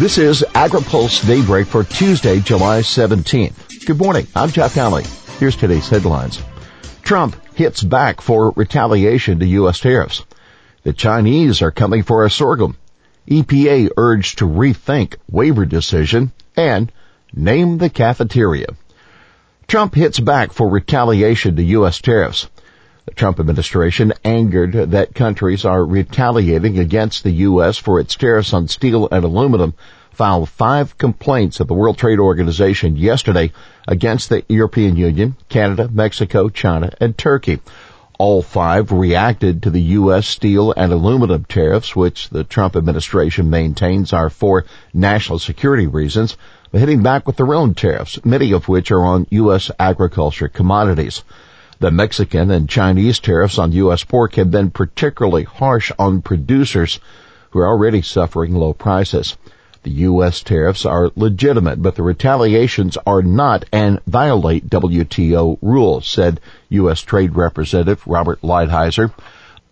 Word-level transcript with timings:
This 0.00 0.16
is 0.16 0.42
AgriPulse 0.54 1.26
Daybreak 1.26 1.66
for 1.66 1.84
Tuesday, 1.84 2.40
July 2.40 2.80
17th. 2.80 3.84
Good 3.84 3.98
morning. 3.98 4.26
I'm 4.34 4.48
Jeff 4.48 4.74
Nalley. 4.74 5.04
Here's 5.38 5.56
today's 5.56 5.90
headlines. 5.90 6.40
Trump 7.02 7.36
hits 7.54 7.82
back 7.82 8.22
for 8.22 8.54
retaliation 8.56 9.40
to 9.40 9.46
U.S. 9.46 9.78
tariffs. 9.78 10.24
The 10.84 10.94
Chinese 10.94 11.60
are 11.60 11.70
coming 11.70 12.02
for 12.02 12.22
our 12.22 12.30
sorghum. 12.30 12.78
EPA 13.28 13.90
urged 13.98 14.38
to 14.38 14.48
rethink 14.48 15.16
waiver 15.30 15.66
decision 15.66 16.32
and 16.56 16.90
name 17.34 17.76
the 17.76 17.90
cafeteria. 17.90 18.68
Trump 19.68 19.94
hits 19.94 20.18
back 20.18 20.54
for 20.54 20.70
retaliation 20.70 21.56
to 21.56 21.62
U.S. 21.62 22.00
tariffs. 22.00 22.48
The 23.06 23.14
Trump 23.14 23.40
administration 23.40 24.12
angered 24.26 24.90
that 24.90 25.14
countries 25.14 25.64
are 25.64 25.82
retaliating 25.82 26.78
against 26.78 27.24
the 27.24 27.30
U.S. 27.48 27.78
for 27.78 27.98
its 27.98 28.14
tariffs 28.14 28.52
on 28.52 28.68
steel 28.68 29.08
and 29.10 29.24
aluminum 29.24 29.72
filed 30.12 30.50
five 30.50 30.98
complaints 30.98 31.62
at 31.62 31.66
the 31.66 31.72
World 31.72 31.96
Trade 31.96 32.18
Organization 32.18 32.96
yesterday 32.96 33.52
against 33.88 34.28
the 34.28 34.44
European 34.50 34.96
Union, 34.96 35.34
Canada, 35.48 35.88
Mexico, 35.90 36.50
China, 36.50 36.92
and 37.00 37.16
Turkey. 37.16 37.60
All 38.18 38.42
five 38.42 38.92
reacted 38.92 39.62
to 39.62 39.70
the 39.70 39.96
U.S. 39.96 40.26
steel 40.26 40.74
and 40.76 40.92
aluminum 40.92 41.44
tariffs, 41.44 41.96
which 41.96 42.28
the 42.28 42.44
Trump 42.44 42.76
administration 42.76 43.48
maintains 43.48 44.12
are 44.12 44.28
for 44.28 44.66
national 44.92 45.38
security 45.38 45.86
reasons, 45.86 46.36
but 46.70 46.80
hitting 46.80 47.02
back 47.02 47.26
with 47.26 47.36
their 47.36 47.54
own 47.54 47.72
tariffs, 47.72 48.22
many 48.26 48.52
of 48.52 48.68
which 48.68 48.90
are 48.90 49.02
on 49.02 49.26
U.S. 49.30 49.70
agriculture 49.78 50.48
commodities. 50.48 51.24
The 51.80 51.90
Mexican 51.90 52.50
and 52.50 52.68
Chinese 52.68 53.18
tariffs 53.20 53.58
on 53.58 53.72
U.S. 53.72 54.04
pork 54.04 54.34
have 54.34 54.50
been 54.50 54.70
particularly 54.70 55.44
harsh 55.44 55.90
on 55.98 56.20
producers 56.20 57.00
who 57.48 57.58
are 57.60 57.66
already 57.66 58.02
suffering 58.02 58.54
low 58.54 58.74
prices. 58.74 59.38
The 59.82 59.92
U.S. 59.92 60.42
tariffs 60.42 60.84
are 60.84 61.10
legitimate, 61.16 61.80
but 61.80 61.94
the 61.94 62.02
retaliations 62.02 62.98
are 63.06 63.22
not 63.22 63.64
and 63.72 63.98
violate 64.06 64.68
WTO 64.68 65.56
rules, 65.62 66.06
said 66.06 66.38
U.S. 66.68 67.00
Trade 67.00 67.34
Representative 67.34 68.06
Robert 68.06 68.42
Lighthizer. 68.42 69.14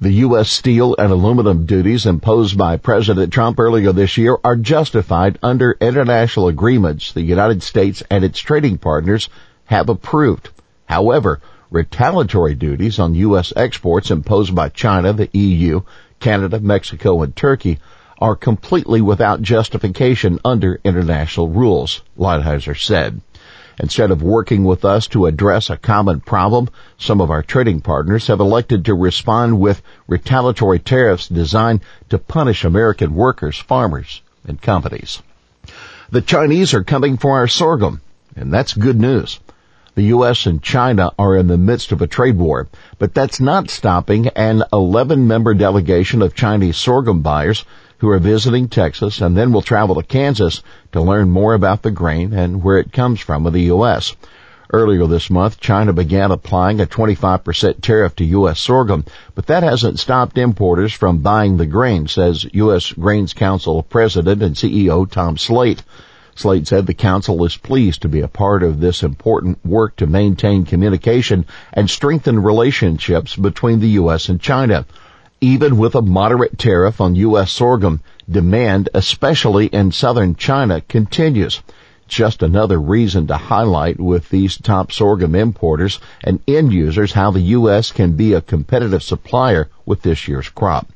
The 0.00 0.12
U.S. 0.12 0.48
steel 0.48 0.96
and 0.98 1.12
aluminum 1.12 1.66
duties 1.66 2.06
imposed 2.06 2.56
by 2.56 2.78
President 2.78 3.34
Trump 3.34 3.60
earlier 3.60 3.92
this 3.92 4.16
year 4.16 4.38
are 4.42 4.56
justified 4.56 5.38
under 5.42 5.76
international 5.78 6.48
agreements 6.48 7.12
the 7.12 7.20
United 7.20 7.62
States 7.62 8.02
and 8.10 8.24
its 8.24 8.38
trading 8.38 8.78
partners 8.78 9.28
have 9.66 9.90
approved. 9.90 10.48
However, 10.86 11.42
retaliatory 11.70 12.54
duties 12.54 12.98
on 12.98 13.14
U.S. 13.14 13.52
exports 13.56 14.10
imposed 14.10 14.54
by 14.54 14.68
China, 14.68 15.12
the 15.12 15.30
EU, 15.32 15.82
Canada, 16.20 16.60
Mexico, 16.60 17.22
and 17.22 17.34
Turkey 17.34 17.78
are 18.20 18.34
completely 18.34 19.00
without 19.00 19.42
justification 19.42 20.38
under 20.44 20.80
international 20.84 21.48
rules, 21.48 22.02
Lighthizer 22.18 22.76
said. 22.76 23.20
Instead 23.80 24.10
of 24.10 24.22
working 24.22 24.64
with 24.64 24.84
us 24.84 25.06
to 25.06 25.26
address 25.26 25.70
a 25.70 25.76
common 25.76 26.20
problem, 26.20 26.68
some 26.98 27.20
of 27.20 27.30
our 27.30 27.44
trading 27.44 27.80
partners 27.80 28.26
have 28.26 28.40
elected 28.40 28.84
to 28.84 28.94
respond 28.94 29.60
with 29.60 29.82
retaliatory 30.08 30.80
tariffs 30.80 31.28
designed 31.28 31.80
to 32.08 32.18
punish 32.18 32.64
American 32.64 33.14
workers, 33.14 33.56
farmers, 33.56 34.20
and 34.44 34.60
companies. 34.60 35.22
The 36.10 36.22
Chinese 36.22 36.74
are 36.74 36.82
coming 36.82 37.18
for 37.18 37.36
our 37.36 37.46
sorghum, 37.46 38.00
and 38.34 38.52
that's 38.52 38.72
good 38.72 38.98
news. 38.98 39.38
The 39.98 40.14
U.S. 40.14 40.46
and 40.46 40.62
China 40.62 41.10
are 41.18 41.34
in 41.34 41.48
the 41.48 41.58
midst 41.58 41.90
of 41.90 42.00
a 42.00 42.06
trade 42.06 42.38
war, 42.38 42.68
but 43.00 43.14
that's 43.14 43.40
not 43.40 43.68
stopping 43.68 44.28
an 44.28 44.62
11 44.72 45.26
member 45.26 45.54
delegation 45.54 46.22
of 46.22 46.36
Chinese 46.36 46.76
sorghum 46.76 47.20
buyers 47.20 47.64
who 47.96 48.08
are 48.10 48.20
visiting 48.20 48.68
Texas 48.68 49.20
and 49.20 49.36
then 49.36 49.50
will 49.50 49.60
travel 49.60 49.96
to 49.96 50.04
Kansas 50.04 50.62
to 50.92 51.00
learn 51.00 51.30
more 51.30 51.52
about 51.52 51.82
the 51.82 51.90
grain 51.90 52.32
and 52.32 52.62
where 52.62 52.78
it 52.78 52.92
comes 52.92 53.18
from 53.18 53.44
in 53.48 53.52
the 53.52 53.62
U.S. 53.74 54.14
Earlier 54.72 55.04
this 55.08 55.30
month, 55.30 55.58
China 55.58 55.92
began 55.92 56.30
applying 56.30 56.80
a 56.80 56.86
25% 56.86 57.80
tariff 57.80 58.14
to 58.14 58.24
U.S. 58.24 58.60
sorghum, 58.60 59.04
but 59.34 59.46
that 59.46 59.64
hasn't 59.64 59.98
stopped 59.98 60.38
importers 60.38 60.92
from 60.92 61.22
buying 61.22 61.56
the 61.56 61.66
grain, 61.66 62.06
says 62.06 62.46
U.S. 62.52 62.92
Grains 62.92 63.32
Council 63.32 63.82
President 63.82 64.44
and 64.44 64.54
CEO 64.54 65.10
Tom 65.10 65.36
Sleight. 65.36 65.82
Sleight 66.38 66.68
said 66.68 66.86
the 66.86 66.94
council 66.94 67.44
is 67.44 67.56
pleased 67.56 68.00
to 68.02 68.08
be 68.08 68.20
a 68.20 68.28
part 68.28 68.62
of 68.62 68.78
this 68.78 69.02
important 69.02 69.58
work 69.66 69.96
to 69.96 70.06
maintain 70.06 70.64
communication 70.64 71.44
and 71.72 71.90
strengthen 71.90 72.44
relationships 72.44 73.34
between 73.34 73.80
the 73.80 73.88
U.S. 74.02 74.28
and 74.28 74.40
China. 74.40 74.86
Even 75.40 75.78
with 75.78 75.96
a 75.96 76.00
moderate 76.00 76.56
tariff 76.56 77.00
on 77.00 77.16
U.S. 77.16 77.50
sorghum, 77.50 78.02
demand, 78.30 78.88
especially 78.94 79.66
in 79.66 79.90
southern 79.90 80.36
China, 80.36 80.80
continues. 80.80 81.60
Just 82.06 82.40
another 82.44 82.80
reason 82.80 83.26
to 83.26 83.36
highlight 83.36 83.98
with 83.98 84.28
these 84.28 84.56
top 84.58 84.92
sorghum 84.92 85.34
importers 85.34 85.98
and 86.22 86.38
end 86.46 86.72
users 86.72 87.14
how 87.14 87.32
the 87.32 87.40
U.S. 87.58 87.90
can 87.90 88.12
be 88.12 88.34
a 88.34 88.40
competitive 88.40 89.02
supplier 89.02 89.70
with 89.84 90.02
this 90.02 90.28
year's 90.28 90.48
crop. 90.50 90.86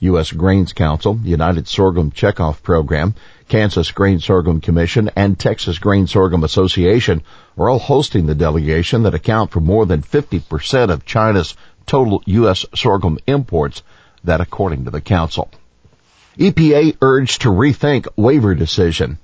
U.S. 0.00 0.32
Grains 0.32 0.72
Council, 0.72 1.18
United 1.22 1.68
Sorghum 1.68 2.10
Checkoff 2.10 2.62
Program, 2.62 3.14
Kansas 3.48 3.90
Grain 3.90 4.18
Sorghum 4.18 4.62
Commission, 4.62 5.10
and 5.14 5.38
Texas 5.38 5.78
Grain 5.78 6.06
Sorghum 6.06 6.42
Association 6.42 7.22
are 7.58 7.68
all 7.68 7.78
hosting 7.78 8.24
the 8.24 8.34
delegation 8.34 9.02
that 9.02 9.14
account 9.14 9.50
for 9.50 9.60
more 9.60 9.84
than 9.84 10.02
50% 10.02 10.90
of 10.90 11.04
China's 11.04 11.54
total 11.84 12.22
U.S. 12.24 12.64
sorghum 12.74 13.18
imports, 13.26 13.82
that 14.24 14.40
according 14.40 14.84
to 14.86 14.90
the 14.90 15.02
council. 15.02 15.50
EPA 16.38 16.96
urged 17.02 17.42
to 17.42 17.48
rethink 17.50 18.06
waiver 18.16 18.54
decision. 18.54 19.18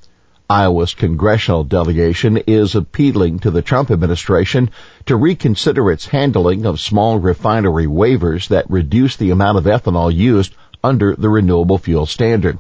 Iowa's 0.49 0.95
congressional 0.95 1.65
delegation 1.65 2.37
is 2.37 2.77
appealing 2.77 3.41
to 3.41 3.51
the 3.51 3.63
Trump 3.63 3.91
administration 3.91 4.71
to 5.07 5.17
reconsider 5.17 5.91
its 5.91 6.07
handling 6.07 6.67
of 6.67 6.79
small 6.79 7.19
refinery 7.19 7.87
waivers 7.87 8.47
that 8.49 8.71
reduce 8.71 9.17
the 9.17 9.31
amount 9.31 9.59
of 9.59 9.65
ethanol 9.65 10.15
used 10.15 10.55
under 10.87 11.17
the 11.17 11.29
renewable 11.29 11.79
fuel 11.79 12.07
standard. 12.07 12.59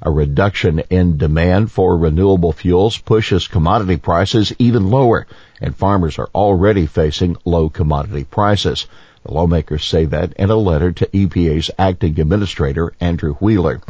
A 0.00 0.10
reduction 0.10 0.78
in 0.88 1.18
demand 1.18 1.70
for 1.70 1.98
renewable 1.98 2.52
fuels 2.52 2.96
pushes 2.96 3.48
commodity 3.48 3.98
prices 3.98 4.50
even 4.58 4.90
lower, 4.90 5.26
and 5.60 5.76
farmers 5.76 6.18
are 6.18 6.30
already 6.34 6.86
facing 6.86 7.36
low 7.44 7.68
commodity 7.68 8.24
prices. 8.24 8.86
The 9.24 9.34
lawmakers 9.34 9.84
say 9.84 10.06
that 10.06 10.32
in 10.38 10.48
a 10.48 10.56
letter 10.56 10.90
to 10.92 11.06
EPA's 11.06 11.70
acting 11.78 12.18
administrator, 12.18 12.94
Andrew 12.98 13.34
Wheeler. 13.34 13.82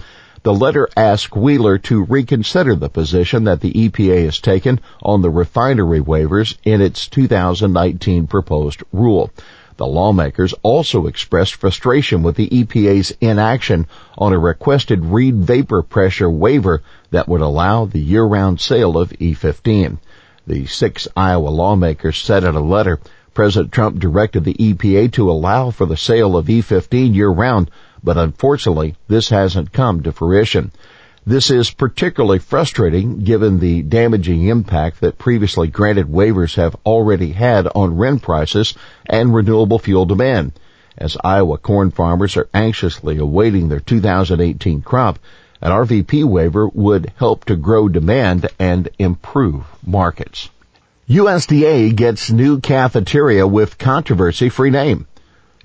The 0.42 0.54
letter 0.54 0.88
asks 0.96 1.36
Wheeler 1.36 1.78
to 1.78 2.04
reconsider 2.04 2.74
the 2.74 2.88
position 2.88 3.44
that 3.44 3.60
the 3.60 3.72
EPA 3.72 4.24
has 4.24 4.40
taken 4.40 4.80
on 5.02 5.22
the 5.22 5.30
refinery 5.30 6.00
waivers 6.00 6.56
in 6.64 6.80
its 6.80 7.06
2019 7.08 8.26
proposed 8.26 8.82
rule. 8.92 9.30
The 9.78 9.86
lawmakers 9.86 10.54
also 10.62 11.06
expressed 11.06 11.54
frustration 11.54 12.22
with 12.22 12.36
the 12.36 12.48
EPA's 12.48 13.14
inaction 13.20 13.86
on 14.16 14.32
a 14.32 14.38
requested 14.38 15.04
Reid 15.04 15.36
vapor 15.36 15.82
pressure 15.82 16.30
waiver 16.30 16.82
that 17.10 17.28
would 17.28 17.42
allow 17.42 17.84
the 17.84 18.00
year-round 18.00 18.58
sale 18.58 18.96
of 18.96 19.10
E15. 19.10 19.98
The 20.46 20.64
six 20.64 21.06
Iowa 21.14 21.50
lawmakers 21.50 22.16
said 22.16 22.42
in 22.42 22.54
a 22.54 22.60
letter, 22.60 23.00
President 23.34 23.70
Trump 23.70 23.98
directed 23.98 24.44
the 24.44 24.54
EPA 24.54 25.12
to 25.12 25.30
allow 25.30 25.70
for 25.70 25.84
the 25.84 25.96
sale 25.98 26.38
of 26.38 26.46
E15 26.46 27.14
year-round, 27.14 27.70
but 28.02 28.16
unfortunately 28.16 28.94
this 29.08 29.28
hasn't 29.28 29.74
come 29.74 30.02
to 30.02 30.12
fruition. 30.12 30.70
This 31.28 31.50
is 31.50 31.72
particularly 31.72 32.38
frustrating 32.38 33.24
given 33.24 33.58
the 33.58 33.82
damaging 33.82 34.46
impact 34.46 35.00
that 35.00 35.18
previously 35.18 35.66
granted 35.66 36.06
waivers 36.06 36.54
have 36.54 36.76
already 36.86 37.32
had 37.32 37.66
on 37.74 37.96
RIN 37.96 38.20
prices 38.20 38.74
and 39.04 39.34
renewable 39.34 39.80
fuel 39.80 40.06
demand. 40.06 40.52
As 40.96 41.16
Iowa 41.24 41.58
corn 41.58 41.90
farmers 41.90 42.36
are 42.36 42.48
anxiously 42.54 43.18
awaiting 43.18 43.68
their 43.68 43.80
2018 43.80 44.82
crop, 44.82 45.18
an 45.60 45.72
RVP 45.72 46.22
waiver 46.22 46.68
would 46.68 47.10
help 47.16 47.44
to 47.46 47.56
grow 47.56 47.88
demand 47.88 48.46
and 48.60 48.88
improve 48.96 49.64
markets. 49.84 50.48
USDA 51.08 51.96
gets 51.96 52.30
new 52.30 52.60
cafeteria 52.60 53.48
with 53.48 53.78
controversy-free 53.78 54.70
name. 54.70 55.08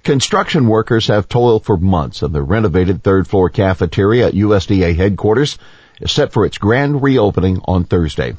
Construction 0.04 0.68
workers 0.68 1.08
have 1.08 1.30
toiled 1.30 1.64
for 1.64 1.78
months 1.78 2.24
and 2.24 2.34
the 2.34 2.42
renovated 2.42 3.04
third 3.04 3.28
floor 3.28 3.50
cafeteria 3.52 4.28
at 4.28 4.34
USDA 4.34 4.96
headquarters 4.96 5.60
is 6.00 6.12
set 6.12 6.34
for 6.34 6.44
its 6.44 6.58
grand 6.58 7.04
reopening 7.04 7.62
on 7.66 7.84
Thursday. 7.84 8.34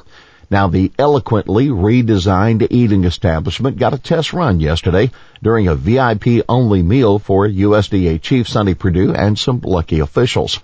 Now 0.51 0.67
the 0.67 0.91
eloquently 0.99 1.69
redesigned 1.69 2.67
eating 2.69 3.05
establishment 3.05 3.77
got 3.77 3.93
a 3.93 3.97
test 3.97 4.33
run 4.33 4.59
yesterday 4.59 5.11
during 5.41 5.69
a 5.69 5.75
VIP 5.75 6.43
only 6.49 6.83
meal 6.83 7.17
for 7.17 7.47
USDA 7.47 8.21
Chief 8.21 8.49
Sonny 8.49 8.73
Perdue 8.73 9.13
and 9.13 9.39
some 9.39 9.61
lucky 9.63 9.99
officials. 9.99 10.59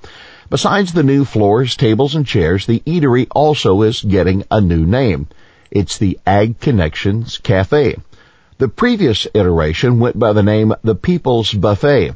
Besides 0.49 0.91
the 0.91 1.03
new 1.03 1.23
floors, 1.23 1.77
tables, 1.77 2.13
and 2.13 2.27
chairs, 2.27 2.65
the 2.65 2.81
eatery 2.81 3.25
also 3.31 3.83
is 3.83 4.01
getting 4.01 4.43
a 4.51 4.59
new 4.59 4.85
name. 4.85 5.29
It's 5.71 5.97
the 5.97 6.19
Ag 6.27 6.59
Connections 6.59 7.37
Cafe. 7.37 7.95
The 8.59 8.67
previous 8.67 9.25
iteration 9.33 9.99
went 10.01 10.19
by 10.19 10.33
the 10.33 10.43
name 10.43 10.73
The 10.83 10.93
People's 10.93 11.53
Buffet. 11.53 12.13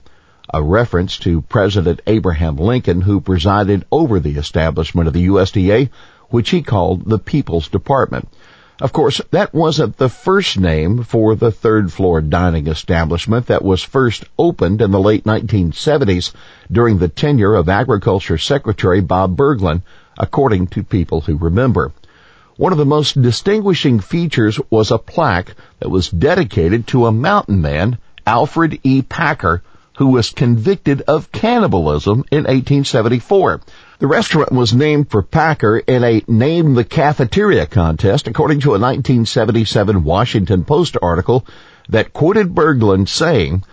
a 0.54 0.62
reference 0.62 1.18
to 1.20 1.42
President 1.44 2.02
Abraham 2.06 2.58
Lincoln 2.58 3.00
who 3.00 3.22
presided 3.22 3.86
over 3.94 4.20
the 4.20 4.36
establishment 4.36 5.08
of 5.08 5.14
the 5.14 5.28
USDA, 5.28 5.90
which 6.32 6.50
he 6.50 6.62
called 6.62 7.06
the 7.06 7.18
People's 7.18 7.70
Department. 7.70 8.28
Of 8.82 8.92
course, 8.92 9.22
that 9.32 9.54
wasn't 9.54 9.96
the 9.96 10.10
first 10.10 10.60
name 10.60 11.04
for 11.04 11.34
the 11.34 11.50
third 11.50 11.94
floor 11.94 12.20
dining 12.20 12.68
establishment 12.68 13.46
that 13.46 13.64
was 13.64 13.82
first 13.82 14.26
opened 14.38 14.82
in 14.82 14.92
the 14.92 15.00
late 15.00 15.24
1970s 15.24 16.34
during 16.70 16.98
the 16.98 17.08
tenure 17.08 17.56
of 17.56 17.70
Agriculture 17.70 18.38
Secretary 18.38 19.00
Bob 19.00 19.38
Bergland, 19.38 19.84
according 20.20 20.68
to 20.68 20.84
people 20.84 21.22
who 21.22 21.38
remember. 21.38 21.94
One 22.56 22.72
of 22.72 22.78
the 22.78 22.86
most 22.86 23.20
distinguishing 23.20 24.00
features 24.00 24.60
was 24.70 24.92
a 24.92 25.00
plaque 25.00 25.56
that 25.80 25.90
was 25.90 26.10
dedicated 26.10 26.86
to 26.88 27.08
a 27.08 27.12
mountain 27.12 27.62
man, 27.62 27.98
Alfred 28.28 28.80
E. 28.84 29.02
Packer, 29.02 29.64
who 29.98 30.08
was 30.08 30.30
convicted 30.30 31.02
of 31.08 31.32
cannibalism 31.32 32.24
in 32.32 32.44
1874. 32.44 33.62
The 33.98 34.06
restaurant 34.06 34.52
was 34.52 34.72
named 34.72 35.10
for 35.10 35.24
Packer 35.24 35.78
in 35.78 36.04
a 36.04 36.22
Name 36.28 36.76
the 36.76 36.84
Cafeteria 36.84 37.66
contest, 37.66 38.28
according 38.28 38.60
to 38.60 38.76
a 38.76 38.80
1977 38.80 40.04
Washington 40.04 40.64
Post 40.64 40.96
article 41.02 41.48
that 41.90 42.14
quoted 42.14 42.54
Bergland 42.54 43.10
saying, 43.10 43.64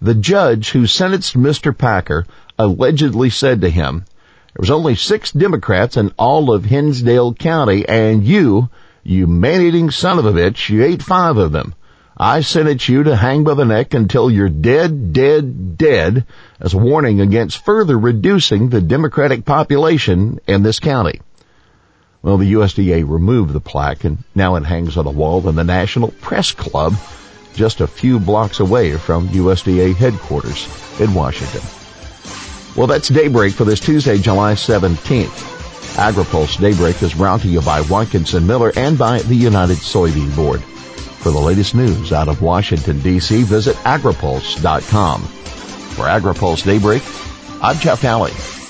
the 0.00 0.14
judge 0.14 0.70
who 0.70 0.86
sentenced 0.86 1.36
Mr. 1.36 1.76
Packer 1.76 2.24
allegedly 2.56 3.30
said 3.30 3.62
to 3.62 3.68
him, 3.68 4.04
there 4.54 4.62
was 4.62 4.70
only 4.70 4.94
six 4.94 5.30
Democrats 5.30 5.96
in 5.96 6.12
all 6.16 6.52
of 6.52 6.64
Hinsdale 6.64 7.34
County, 7.34 7.86
and 7.86 8.24
you, 8.24 8.70
you 9.04 9.26
man-eating 9.26 9.90
son 9.90 10.18
of 10.18 10.24
a 10.24 10.32
bitch, 10.32 10.70
you 10.70 10.84
ate 10.84 11.02
five 11.02 11.36
of 11.36 11.52
them. 11.52 11.74
I 12.16 12.40
sentence 12.40 12.88
you 12.88 13.04
to 13.04 13.14
hang 13.14 13.44
by 13.44 13.54
the 13.54 13.64
neck 13.64 13.94
until 13.94 14.30
you're 14.30 14.48
dead, 14.48 15.12
dead, 15.12 15.78
dead 15.78 16.26
as 16.58 16.74
a 16.74 16.78
warning 16.78 17.20
against 17.20 17.64
further 17.64 17.96
reducing 17.96 18.70
the 18.70 18.80
Democratic 18.80 19.44
population 19.44 20.40
in 20.48 20.64
this 20.64 20.80
county. 20.80 21.20
Well, 22.22 22.38
the 22.38 22.54
USDA 22.54 23.08
removed 23.08 23.52
the 23.52 23.60
plaque 23.60 24.02
and 24.02 24.24
now 24.34 24.56
it 24.56 24.64
hangs 24.64 24.96
on 24.96 25.06
a 25.06 25.10
wall 25.10 25.48
in 25.48 25.54
the 25.54 25.62
National 25.62 26.08
Press 26.08 26.50
Club 26.50 26.94
just 27.54 27.80
a 27.80 27.86
few 27.86 28.18
blocks 28.18 28.58
away 28.58 28.96
from 28.96 29.28
USDA 29.28 29.94
headquarters 29.94 30.66
in 30.98 31.14
Washington. 31.14 31.77
Well, 32.78 32.86
that's 32.86 33.08
Daybreak 33.08 33.54
for 33.54 33.64
this 33.64 33.80
Tuesday, 33.80 34.18
July 34.18 34.52
17th. 34.52 35.26
AgriPulse 35.96 36.60
Daybreak 36.60 37.02
is 37.02 37.12
brought 37.12 37.40
to 37.40 37.48
you 37.48 37.60
by 37.60 37.80
Watkinson 37.80 38.46
Miller 38.46 38.70
and 38.76 38.96
by 38.96 39.18
the 39.22 39.34
United 39.34 39.78
Soybean 39.78 40.32
Board. 40.36 40.62
For 40.62 41.32
the 41.32 41.40
latest 41.40 41.74
news 41.74 42.12
out 42.12 42.28
of 42.28 42.40
Washington, 42.40 43.00
D.C., 43.00 43.42
visit 43.42 43.74
agripulse.com. 43.78 45.22
For 45.22 46.04
AgriPulse 46.04 46.64
Daybreak, 46.64 47.02
I'm 47.60 47.76
Jeff 47.78 48.02
Nalley. 48.02 48.67